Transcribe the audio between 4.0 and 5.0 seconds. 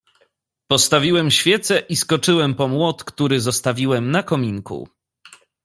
na kominku."